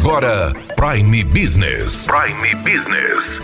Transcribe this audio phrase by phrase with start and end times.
[0.00, 2.06] Agora, Prime Business.
[2.06, 3.38] Prime Business.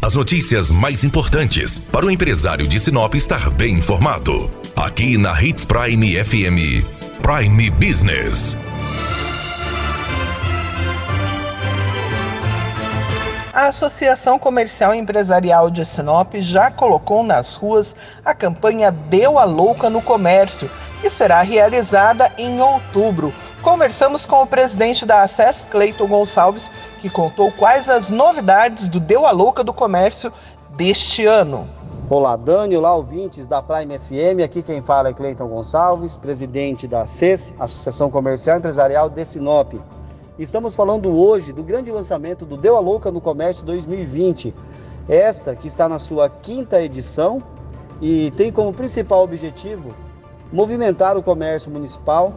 [0.00, 4.48] As notícias mais importantes para o empresário de Sinop estar bem informado.
[4.76, 6.86] Aqui na Hits Prime FM.
[7.20, 8.56] Prime Business.
[13.52, 19.44] A Associação Comercial e Empresarial de Sinop já colocou nas ruas a campanha Deu a
[19.44, 20.70] Louca no Comércio,
[21.00, 23.34] que será realizada em outubro.
[23.64, 26.70] Conversamos com o presidente da Acess, Cleiton Gonçalves,
[27.00, 30.30] que contou quais as novidades do Deu a Louca do Comércio
[30.76, 31.66] deste ano.
[32.10, 34.44] Olá, Dani, olá, ouvintes da Prime FM.
[34.44, 39.72] Aqui quem fala é Cleiton Gonçalves, presidente da ACES, Associação Comercial Empresarial de Sinop.
[40.38, 44.52] Estamos falando hoje do grande lançamento do Deu a Louca no Comércio 2020.
[45.08, 47.42] Esta que está na sua quinta edição
[47.98, 49.88] e tem como principal objetivo
[50.52, 52.30] movimentar o comércio municipal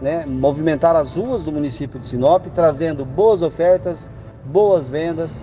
[0.00, 4.10] né, movimentar as ruas do município de Sinop, trazendo boas ofertas,
[4.44, 5.38] boas vendas,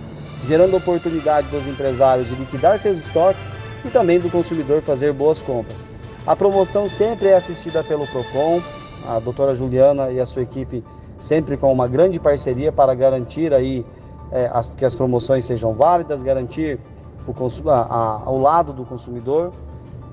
[0.46, 3.48] gerando oportunidade dos empresários de liquidar seus estoques
[3.84, 5.84] e também do consumidor fazer boas compras.
[6.26, 8.60] A promoção sempre é assistida pelo Procon,
[9.08, 10.84] a doutora Juliana e a sua equipe
[11.18, 13.86] sempre com uma grande parceria para garantir aí
[14.30, 16.78] é, as, que as promoções sejam válidas, garantir
[17.26, 19.52] o, a, a, ao lado do consumidor.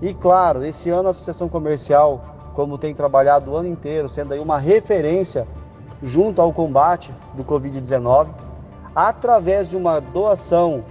[0.02, 4.40] E claro, esse ano a Associação Comercial como tem trabalhado o ano inteiro, sendo aí
[4.42, 5.48] uma referência
[6.04, 8.28] junto ao combate do Covid-19,
[8.94, 10.84] através de uma doação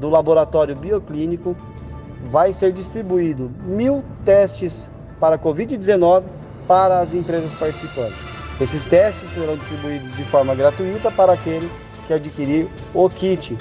[0.00, 1.54] do laboratório bioclínico,
[2.30, 6.22] vai ser distribuído mil testes para Covid-19
[6.66, 8.26] para as empresas participantes.
[8.58, 11.70] Esses testes serão distribuídos de forma gratuita para aquele
[12.06, 13.54] que adquirir o kit.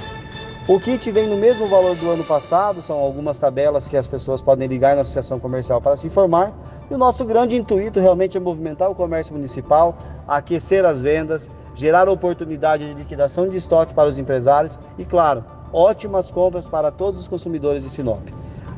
[0.67, 4.41] O kit vem no mesmo valor do ano passado, são algumas tabelas que as pessoas
[4.41, 6.51] podem ligar na associação comercial para se informar.
[6.89, 9.95] E o nosso grande intuito realmente é movimentar o comércio municipal,
[10.27, 16.31] aquecer as vendas, gerar oportunidade de liquidação de estoque para os empresários e, claro, ótimas
[16.31, 18.27] compras para todos os consumidores de Sinop.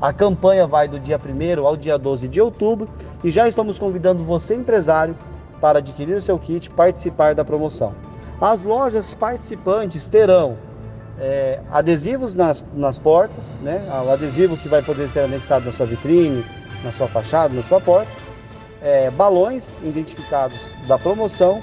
[0.01, 2.89] A campanha vai do dia 1 ao dia 12 de outubro
[3.23, 5.15] e já estamos convidando você, empresário,
[5.61, 7.93] para adquirir o seu kit e participar da promoção.
[8.41, 10.66] As lojas participantes terão
[11.19, 13.83] é, adesivos nas, nas portas, né?
[14.05, 16.45] o adesivo que vai poder ser anexado na sua vitrine,
[16.83, 18.11] na sua fachada, na sua porta,
[18.81, 21.61] é, balões identificados da promoção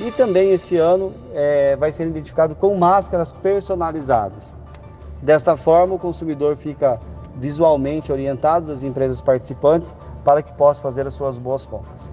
[0.00, 4.54] e também esse ano é, vai ser identificado com máscaras personalizadas.
[5.22, 6.98] Desta forma, o consumidor fica
[7.36, 9.94] visualmente orientado das empresas participantes
[10.24, 12.10] para que possa fazer as suas boas compras.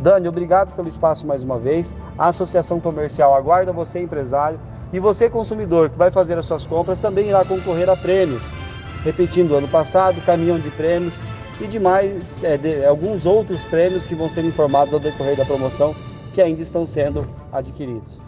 [0.00, 1.92] Dani, obrigado pelo espaço mais uma vez.
[2.16, 4.58] A Associação Comercial aguarda você, empresário,
[4.90, 8.42] e você, consumidor, que vai fazer as suas compras, também irá concorrer a prêmios.
[9.04, 11.20] Repetindo, ano passado, caminhão de prêmios
[11.60, 15.94] e demais, é, de, alguns outros prêmios que vão ser informados ao decorrer da promoção
[16.32, 18.22] que ainda estão sendo adquiridos.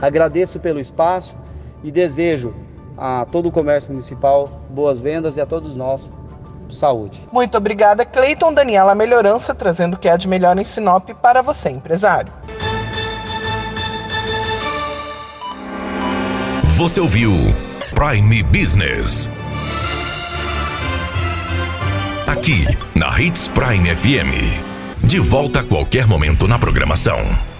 [0.00, 1.34] Agradeço pelo espaço
[1.82, 2.54] e desejo
[2.98, 6.12] a todo o comércio municipal boas vendas e a todos nós
[6.74, 7.26] saúde.
[7.32, 11.70] Muito obrigada, Cleiton Daniela Melhorança, trazendo o que há de melhor em Sinop para você,
[11.70, 12.32] empresário.
[16.76, 17.32] Você ouviu
[17.94, 19.28] Prime Business.
[22.26, 24.72] Aqui, na Hits Prime FM.
[25.04, 27.51] De volta a qualquer momento na programação.